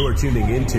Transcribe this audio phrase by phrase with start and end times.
[0.00, 0.78] You're tuning into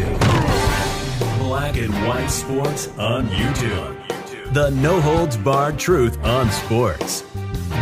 [1.38, 4.52] Black and White Sports on YouTube.
[4.52, 7.22] The no holds barred truth on sports.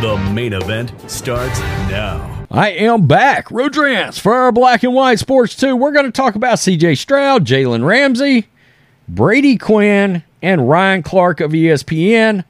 [0.02, 1.58] The main event starts
[1.88, 2.46] now.
[2.50, 5.74] I am back, Rodrance, for our Black and White Sports 2.
[5.74, 8.48] We're going to talk about CJ Stroud, Jalen Ramsey,
[9.08, 12.44] Brady Quinn, and Ryan Clark of ESPN.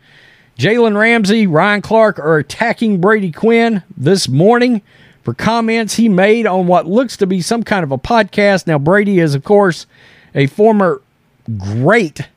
[0.59, 4.83] Jalen Ramsey, Ryan Clark are attacking Brady Quinn this morning
[5.23, 8.67] for comments he made on what looks to be some kind of a podcast.
[8.67, 9.87] Now, Brady is, of course,
[10.35, 11.03] a former
[11.59, 12.29] great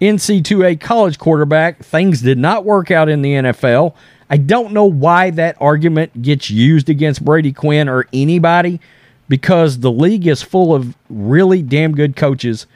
[0.00, 1.82] NC2A college quarterback.
[1.82, 3.94] Things did not work out in the NFL.
[4.28, 8.80] I don't know why that argument gets used against Brady Quinn or anybody
[9.28, 12.66] because the league is full of really damn good coaches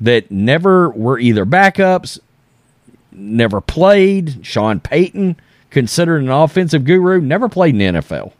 [0.00, 2.18] that never were either backups,
[3.12, 4.44] never played.
[4.44, 5.36] Sean Payton,
[5.70, 8.32] considered an offensive guru, never played in the NFL.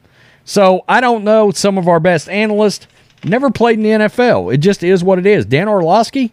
[0.47, 1.51] So I don't know.
[1.51, 2.87] Some of our best analysts
[3.25, 4.55] never played in the NFL.
[4.55, 5.45] It just is what it is.
[5.45, 6.33] Dan Orlovsky,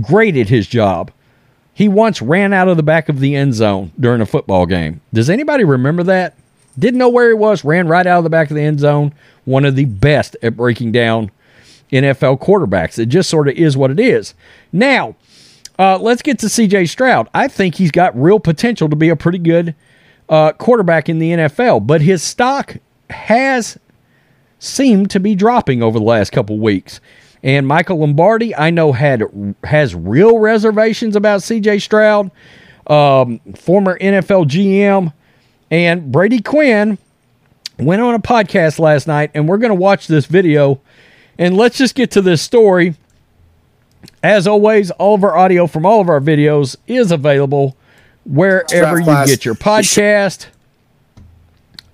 [0.00, 1.10] great at his job.
[1.72, 5.00] He once ran out of the back of the end zone during a football game.
[5.12, 6.36] Does anybody remember that?
[6.78, 9.12] Didn't know where he was, ran right out of the back of the end zone.
[9.44, 11.30] One of the best at breaking down
[11.90, 12.98] NFL quarterbacks.
[12.98, 14.34] It just sort of is what it is.
[14.72, 15.16] Now,
[15.78, 17.28] uh, let's get to CJ Stroud.
[17.34, 19.74] I think he's got real potential to be a pretty good
[20.28, 22.76] uh, quarterback in the NFL, but his stock
[23.10, 23.78] has
[24.58, 27.00] seemed to be dropping over the last couple weeks.
[27.42, 29.22] And Michael Lombardi, I know, had
[29.64, 32.30] has real reservations about CJ Stroud,
[32.86, 35.12] um, former NFL GM,
[35.70, 36.96] and Brady Quinn
[37.78, 40.80] went on a podcast last night, and we're going to watch this video.
[41.38, 42.94] And let's just get to this story.
[44.22, 47.76] As always, all of our audio from all of our videos is available
[48.24, 50.46] wherever you get your podcast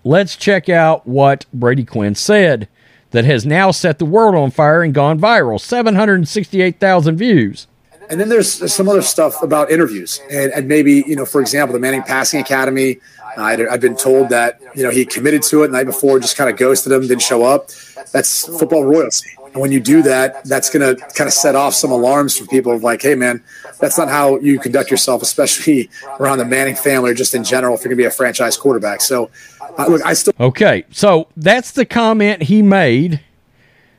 [0.04, 2.68] let's check out what Brady Quinn said
[3.10, 7.66] that has now set the world on fire and gone viral 768,000 views.
[8.08, 10.20] And then there's some other stuff about interviews.
[10.30, 12.98] And, and maybe, you know, for example, the Manning Passing Academy.
[13.38, 16.18] Uh, I'd, I'd been told that, you know, he committed to it the night before,
[16.18, 17.68] just kind of ghosted him, didn't show up.
[18.12, 19.30] That's football royalty.
[19.52, 22.46] And when you do that, that's going to kind of set off some alarms for
[22.46, 23.42] people of like, hey, man,
[23.80, 25.90] that's not how you conduct yourself, especially
[26.20, 28.56] around the Manning family or just in general if you're going to be a franchise
[28.56, 29.00] quarterback.
[29.00, 29.30] So
[29.78, 30.34] uh, look, I still.
[30.38, 33.20] Okay, so that's the comment he made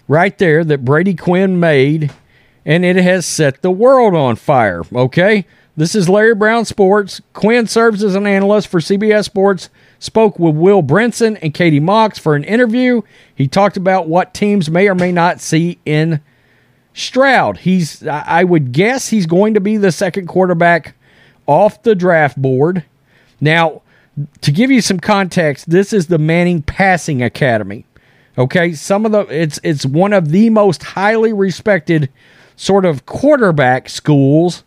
[0.07, 2.11] right there that Brady Quinn made,
[2.65, 4.83] and it has set the world on fire.
[4.93, 5.45] Okay,
[5.75, 7.21] this is Larry Brown Sports.
[7.33, 9.69] Quinn serves as an analyst for CBS Sports.
[10.01, 13.03] Spoke with Will Brinson and Katie Mox for an interview.
[13.35, 16.21] He talked about what teams may or may not see in
[16.95, 17.57] Stroud.
[17.59, 20.95] He's, I would guess, he's going to be the second quarterback
[21.45, 22.83] off the draft board.
[23.39, 23.83] Now,
[24.41, 27.85] to give you some context, this is the Manning Passing Academy.
[28.39, 32.09] Okay, some of the it's it's one of the most highly respected
[32.55, 34.63] sort of quarterback schools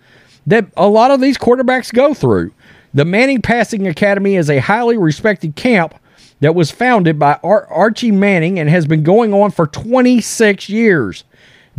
[0.46, 2.52] that a lot of these quarterbacks go through.
[2.94, 5.96] The Manning Passing Academy is a highly respected camp
[6.38, 11.24] that was founded by Ar- Archie Manning and has been going on for 26 years.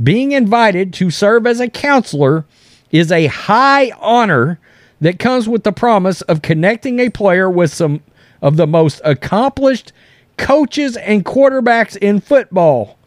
[0.01, 2.43] Being invited to serve as a counselor
[2.91, 4.59] is a high honor
[4.99, 8.01] that comes with the promise of connecting a player with some
[8.41, 9.93] of the most accomplished
[10.35, 12.97] coaches and quarterbacks in football.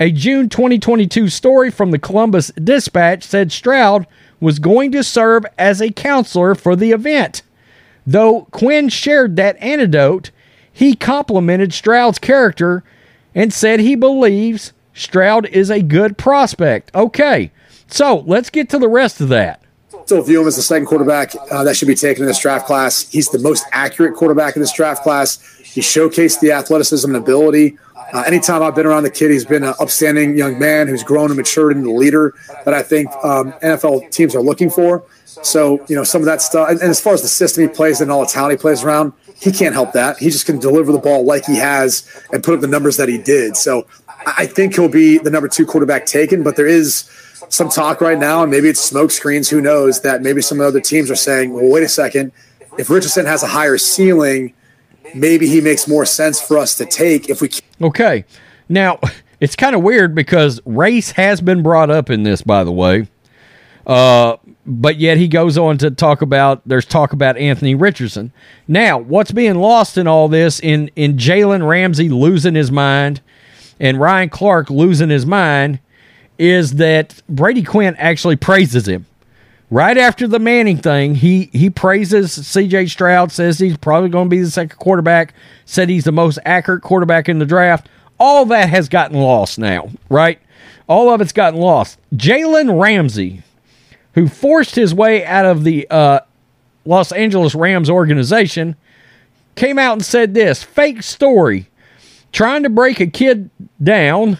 [0.00, 4.06] A June 2022 story from the Columbus Dispatch said Stroud
[4.44, 7.42] was going to serve as a counselor for the event.
[8.06, 10.30] Though Quinn shared that anecdote,
[10.70, 12.84] he complimented Stroud's character
[13.34, 16.94] and said he believes Stroud is a good prospect.
[16.94, 17.50] Okay,
[17.88, 19.63] so let's get to the rest of that
[20.04, 22.66] still view him as the second quarterback uh, that should be taken in this draft
[22.66, 23.10] class.
[23.10, 25.42] He's the most accurate quarterback in this draft class.
[25.58, 27.78] He showcased the athleticism and ability.
[28.12, 31.30] Uh, anytime I've been around the kid, he's been an upstanding young man who's grown
[31.30, 35.04] and matured into the leader that I think um, NFL teams are looking for.
[35.24, 36.70] So, you know, some of that stuff.
[36.70, 38.84] And, and as far as the system he plays and all the talent he plays
[38.84, 40.18] around, he can't help that.
[40.18, 43.08] He just can deliver the ball like he has and put up the numbers that
[43.08, 43.56] he did.
[43.56, 43.86] So
[44.26, 47.10] I think he'll be the number two quarterback taken, but there is–
[47.48, 49.48] some talk right now, and maybe it's smoke screens.
[49.48, 52.32] Who knows that maybe some other teams are saying, well, wait a second.
[52.78, 54.54] If Richardson has a higher ceiling,
[55.14, 57.50] maybe he makes more sense for us to take if we.
[57.80, 58.24] Okay,
[58.68, 58.98] now
[59.40, 63.08] it's kind of weird because race has been brought up in this, by the way.
[63.86, 64.36] Uh,
[64.66, 68.32] but yet he goes on to talk about there's talk about Anthony Richardson.
[68.66, 73.20] Now, what's being lost in all this in in Jalen Ramsey losing his mind
[73.80, 75.80] and Ryan Clark losing his mind
[76.38, 79.06] is that Brady Quinn actually praises him.
[79.70, 84.30] Right after the Manning thing, he he praises CJ Stroud, says he's probably going to
[84.30, 85.34] be the second quarterback,
[85.64, 87.88] said he's the most accurate quarterback in the draft.
[88.20, 90.38] All that has gotten lost now, right?
[90.86, 91.98] All of it's gotten lost.
[92.14, 93.42] Jalen Ramsey,
[94.14, 96.20] who forced his way out of the uh,
[96.84, 98.76] Los Angeles Rams organization,
[99.56, 101.68] came out and said this fake story.
[102.34, 103.48] Trying to break a kid
[103.80, 104.38] down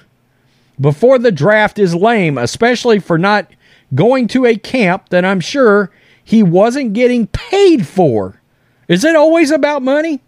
[0.80, 3.48] before the draft is lame, especially for not
[3.94, 5.92] going to a camp that I'm sure
[6.24, 8.40] he wasn't getting paid for.
[8.88, 10.20] Is it always about money?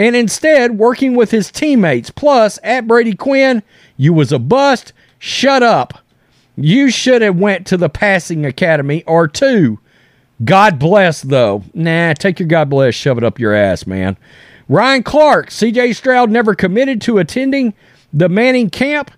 [0.00, 2.10] And instead, working with his teammates.
[2.10, 3.62] Plus, at Brady Quinn,
[3.96, 4.92] you was a bust.
[5.20, 6.00] Shut up.
[6.56, 9.78] You should have went to the passing academy or two.
[10.44, 11.62] God bless, though.
[11.72, 14.16] Nah, take your God bless, shove it up your ass, man.
[14.68, 17.74] Ryan Clark, CJ Stroud never committed to attending
[18.12, 19.10] the Manning camp.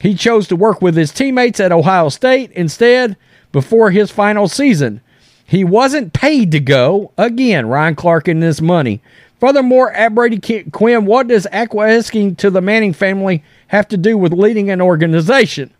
[0.00, 3.16] He chose to work with his teammates at Ohio State instead
[3.50, 5.00] before his final season.
[5.44, 7.12] He wasn't paid to go.
[7.18, 9.02] Again, Ryan Clark in this money.
[9.38, 14.32] Furthermore, at Brady Quinn, what does acquiescing to the Manning family have to do with
[14.32, 15.72] leading an organization?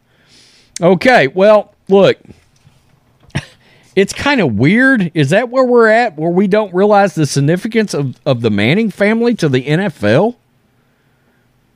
[0.81, 2.19] Okay, well, look,
[3.95, 5.11] it's kind of weird.
[5.15, 8.91] Is that where we're at, where we don't realize the significance of, of the Manning
[8.91, 10.37] family to the NFL?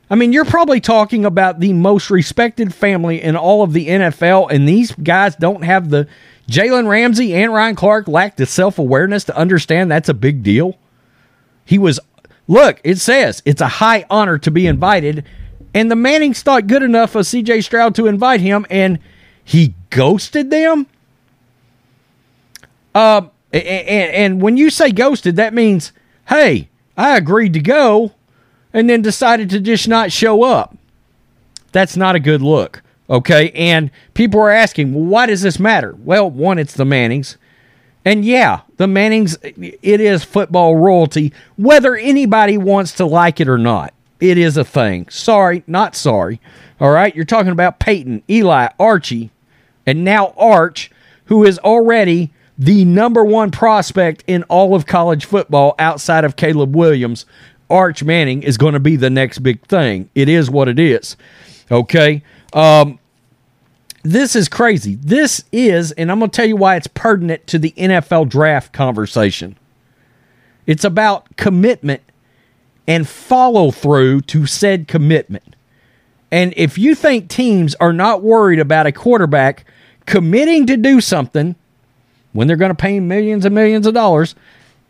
[0.09, 4.49] I mean, you're probably talking about the most respected family in all of the NFL,
[4.51, 6.07] and these guys don't have the
[6.49, 10.77] Jalen Ramsey and Ryan Clark lack the self awareness to understand that's a big deal.
[11.65, 11.99] He was,
[12.47, 15.25] look, it says it's a high honor to be invited,
[15.73, 18.99] and the Mannings thought good enough of CJ Stroud to invite him, and
[19.43, 20.87] he ghosted them.
[22.95, 25.91] Uh, and, and when you say ghosted, that means,
[26.29, 28.13] hey, I agreed to go
[28.73, 30.75] and then decided to just not show up.
[31.71, 32.81] That's not a good look.
[33.09, 33.51] Okay.
[33.51, 35.95] And people are asking, well, why does this matter?
[36.03, 37.37] Well, one, it's the Mannings.
[38.03, 43.57] And yeah, the Mannings, it is football royalty, whether anybody wants to like it or
[43.57, 43.93] not.
[44.19, 45.09] It is a thing.
[45.09, 46.41] Sorry, not sorry.
[46.79, 47.15] All right.
[47.15, 49.29] You're talking about Peyton, Eli, Archie,
[49.85, 50.89] and now Arch,
[51.25, 56.75] who is already the number one prospect in all of college football outside of Caleb
[56.75, 57.25] Williams,
[57.69, 60.09] Arch Manning is going to be the next big thing.
[60.15, 61.15] It is what it is.
[61.69, 62.23] Okay.
[62.53, 62.99] Um,
[64.03, 64.95] this is crazy.
[64.95, 68.73] This is, and I'm going to tell you why it's pertinent to the NFL draft
[68.73, 69.57] conversation.
[70.65, 72.01] It's about commitment
[72.87, 75.55] and follow through to said commitment.
[76.31, 79.65] And if you think teams are not worried about a quarterback
[80.05, 81.55] committing to do something
[82.33, 84.35] when they're going to pay millions and millions of dollars,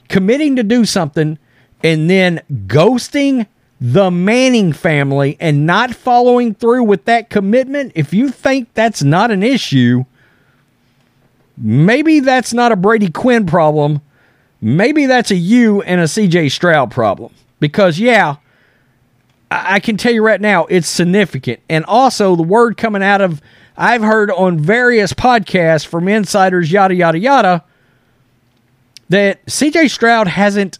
[0.09, 1.37] committing to do something
[1.83, 3.47] and then ghosting
[3.79, 9.29] the Manning family and not following through with that commitment, if you think that's not
[9.29, 10.03] an issue,
[11.57, 14.01] maybe that's not a Brady Quinn problem.
[14.59, 17.31] Maybe that's a you and a CJ Stroud problem.
[17.59, 18.37] Because, yeah,
[19.51, 21.59] I can tell you right now, it's significant.
[21.69, 23.41] And also, the word coming out of,
[23.77, 27.63] I've heard on various podcasts from insiders, yada, yada, yada,
[29.09, 30.79] that CJ Stroud hasn't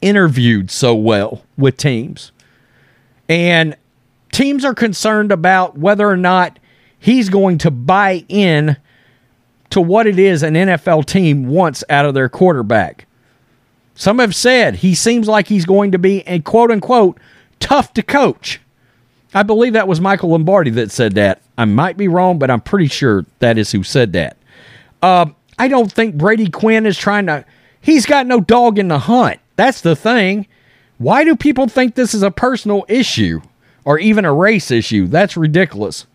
[0.00, 2.32] interviewed so well with teams.
[3.28, 3.76] And
[4.32, 6.58] teams are concerned about whether or not
[6.98, 8.76] he's going to buy in
[9.70, 13.06] to what it is an NFL team wants out of their quarterback.
[13.94, 17.18] Some have said he seems like he's going to be a quote unquote
[17.60, 18.60] tough to coach.
[19.34, 21.42] I believe that was Michael Lombardi that said that.
[21.58, 24.36] I might be wrong, but I'm pretty sure that is who said that.
[25.02, 25.26] Uh,
[25.58, 27.44] I don't think Brady Quinn is trying to.
[27.80, 29.40] He's got no dog in the hunt.
[29.56, 30.46] That's the thing.
[30.98, 33.40] Why do people think this is a personal issue
[33.84, 35.06] or even a race issue?
[35.06, 36.06] That's ridiculous.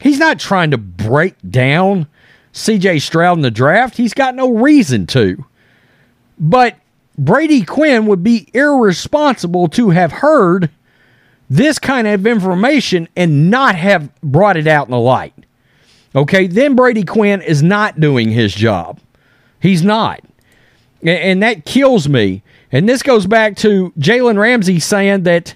[0.00, 2.06] He's not trying to break down
[2.52, 3.96] CJ Stroud in the draft.
[3.96, 5.44] He's got no reason to.
[6.38, 6.76] But
[7.16, 10.70] Brady Quinn would be irresponsible to have heard
[11.50, 15.34] this kind of information and not have brought it out in the light.
[16.14, 19.00] Okay, then Brady Quinn is not doing his job.
[19.60, 20.20] He's not.
[21.02, 25.54] And that kills me and this goes back to Jalen Ramsey saying that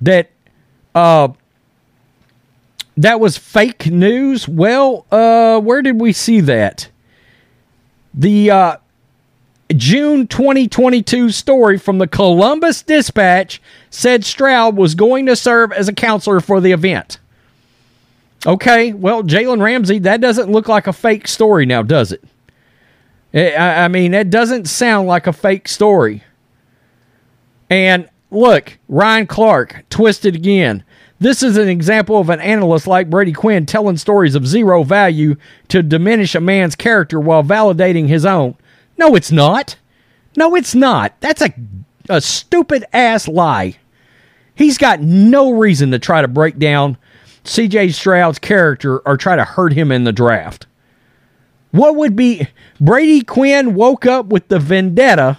[0.00, 0.30] that
[0.94, 1.28] uh,
[2.96, 4.48] that was fake news.
[4.48, 6.88] Well, uh, where did we see that?
[8.14, 8.76] The uh,
[9.76, 15.92] June 2022 story from the Columbus Dispatch said Stroud was going to serve as a
[15.92, 17.18] counselor for the event.
[18.46, 22.22] Okay, well, Jalen Ramsey, that doesn't look like a fake story now, does it?
[23.34, 26.22] Eh, I, I mean, that doesn't sound like a fake story.
[27.68, 30.84] And look, Ryan Clark twisted again.
[31.20, 35.34] This is an example of an analyst like Brady Quinn telling stories of zero value
[35.68, 38.54] to diminish a man's character while validating his own.
[38.96, 39.76] No, it's not.
[40.36, 41.14] No, it's not.
[41.20, 41.52] That's a,
[42.08, 43.76] a stupid ass lie.
[44.54, 46.96] He's got no reason to try to break down
[47.44, 50.66] CJ Stroud's character or try to hurt him in the draft.
[51.70, 52.48] What would be
[52.80, 55.38] Brady Quinn woke up with the vendetta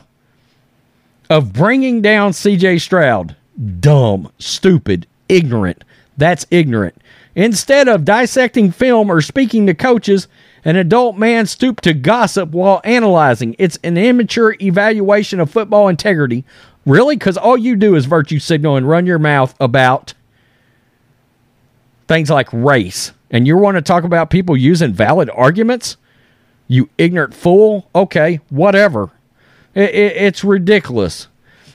[1.29, 3.35] of bringing down CJ Stroud?
[3.79, 5.83] Dumb, stupid, ignorant.
[6.17, 6.95] That's ignorant.
[7.35, 10.27] Instead of dissecting film or speaking to coaches,
[10.65, 13.55] an adult man stooped to gossip while analyzing.
[13.57, 16.43] It's an immature evaluation of football integrity.
[16.85, 17.15] Really?
[17.15, 20.13] Because all you do is virtue signal and run your mouth about
[22.07, 23.13] things like race.
[23.31, 25.97] And you want to talk about people using valid arguments?
[26.67, 27.87] You ignorant fool.
[27.93, 29.11] Okay, whatever.
[29.75, 31.27] It, it, it's ridiculous.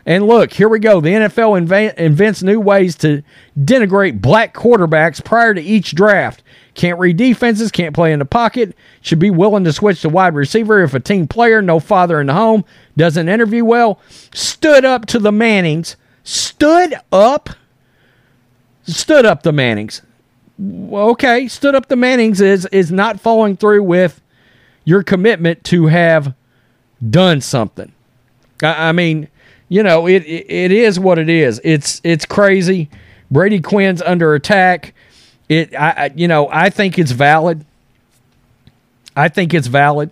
[0.07, 1.01] And look, here we go.
[1.01, 3.23] The NFL inv- invents new ways to
[3.59, 6.43] denigrate black quarterbacks prior to each draft.
[6.75, 10.35] Can't read defenses, can't play in the pocket, should be willing to switch to wide
[10.35, 12.65] receiver if a team player, no father in the home,
[12.97, 14.01] doesn't interview well.
[14.33, 15.97] Stood up to the Mannings.
[16.25, 17.51] Stood up.
[18.83, 20.03] Stood up the Mannings.
[20.61, 24.21] Okay, stood up the Mannings is is not following through with
[24.85, 26.35] your commitment to have
[27.11, 27.93] done something.
[28.63, 29.29] I, I mean,
[29.69, 31.61] you know, it, it it is what it is.
[31.65, 32.89] It's it's crazy.
[33.31, 34.95] Brady Quinn's under attack.
[35.49, 37.65] It I you know, I think it's valid.
[39.17, 40.11] I think it's valid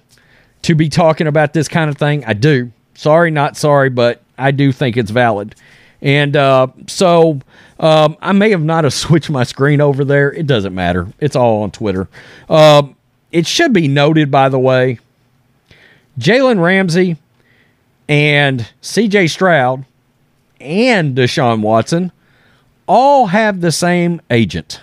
[0.62, 2.24] to be talking about this kind of thing.
[2.24, 2.70] I do.
[2.94, 5.54] Sorry, not sorry, but I do think it's valid.
[6.00, 7.40] And uh, so
[7.80, 10.32] um, I may have not have switched my screen over there.
[10.32, 11.08] It doesn't matter.
[11.20, 12.08] It's all on Twitter.
[12.48, 12.84] Uh,
[13.30, 14.98] it should be noted, by the way,
[16.18, 17.16] Jalen Ramsey
[18.08, 19.28] and C.J.
[19.28, 19.86] Stroud
[20.60, 22.12] and Deshaun Watson
[22.86, 24.80] all have the same agent.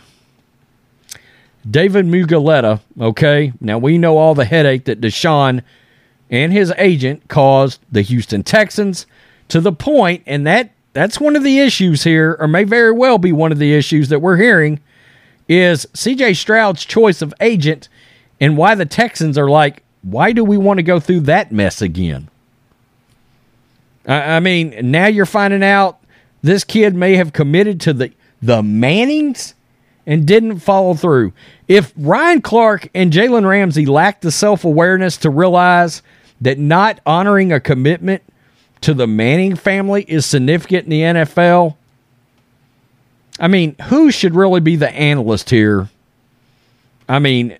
[1.69, 3.53] David Mulugheta, okay?
[3.59, 5.61] Now we know all the headache that Deshaun
[6.29, 9.05] and his agent caused the Houston Texans
[9.49, 13.17] to the point, and that that's one of the issues here, or may very well
[13.17, 14.79] be one of the issues that we're hearing,
[15.47, 17.89] is CJ Stroud's choice of agent
[18.39, 21.81] and why the Texans are like, why do we want to go through that mess
[21.81, 22.29] again?
[24.07, 25.99] I, I mean, now you're finding out
[26.41, 28.11] this kid may have committed to the
[28.41, 29.53] the Mannings
[30.09, 31.31] and didn't follow through.
[31.67, 36.01] If Ryan Clark and Jalen Ramsey lacked the self awareness to realize
[36.41, 38.23] that not honoring a commitment
[38.81, 41.75] to the Manning family is significant in the NFL,
[43.39, 45.89] I mean, who should really be the analyst here?
[47.07, 47.59] I mean,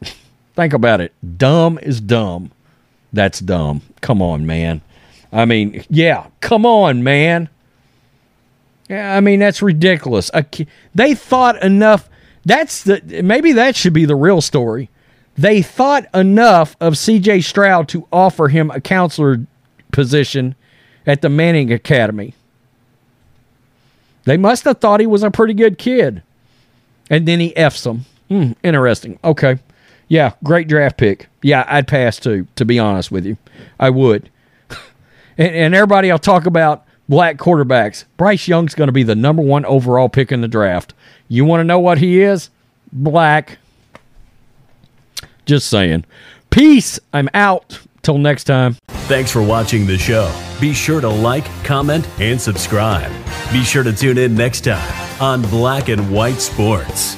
[0.54, 1.12] think about it.
[1.36, 2.52] Dumb is dumb.
[3.12, 3.82] That's dumb.
[4.00, 4.80] Come on, man.
[5.32, 7.48] I mean, yeah, come on, man.
[8.88, 10.30] Yeah, I mean that's ridiculous.
[10.94, 12.08] They thought enough.
[12.44, 14.90] That's the maybe that should be the real story.
[15.36, 17.40] They thought enough of C.J.
[17.40, 19.46] Stroud to offer him a counselor
[19.90, 20.54] position
[21.06, 22.34] at the Manning Academy.
[24.24, 26.22] They must have thought he was a pretty good kid,
[27.10, 28.04] and then he f's them.
[28.28, 29.18] Hmm, interesting.
[29.24, 29.58] Okay,
[30.08, 31.28] yeah, great draft pick.
[31.42, 32.46] Yeah, I'd pass too.
[32.56, 33.36] To be honest with you,
[33.80, 34.30] I would.
[35.38, 38.04] and, and everybody I'll talk about black quarterbacks.
[38.16, 40.94] Bryce Young's going to be the number one overall pick in the draft.
[41.28, 42.50] You want to know what he is?
[42.92, 43.58] Black.
[45.46, 46.04] Just saying.
[46.50, 46.98] Peace.
[47.12, 47.80] I'm out.
[48.02, 48.76] Till next time.
[49.06, 50.30] Thanks for watching the show.
[50.60, 53.10] Be sure to like, comment, and subscribe.
[53.50, 57.16] Be sure to tune in next time on Black and White Sports.